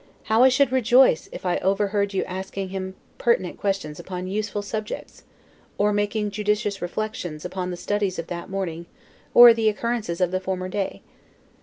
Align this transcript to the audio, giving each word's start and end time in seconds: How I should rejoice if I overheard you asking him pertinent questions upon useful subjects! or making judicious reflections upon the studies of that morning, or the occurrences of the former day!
How 0.23 0.41
I 0.41 0.49
should 0.49 0.71
rejoice 0.71 1.29
if 1.31 1.45
I 1.45 1.57
overheard 1.57 2.11
you 2.11 2.23
asking 2.23 2.69
him 2.69 2.95
pertinent 3.19 3.59
questions 3.59 3.99
upon 3.99 4.25
useful 4.25 4.63
subjects! 4.63 5.25
or 5.77 5.93
making 5.93 6.31
judicious 6.31 6.81
reflections 6.81 7.45
upon 7.45 7.69
the 7.69 7.77
studies 7.77 8.17
of 8.17 8.25
that 8.25 8.49
morning, 8.49 8.87
or 9.35 9.53
the 9.53 9.69
occurrences 9.69 10.19
of 10.19 10.31
the 10.31 10.39
former 10.39 10.69
day! 10.69 11.03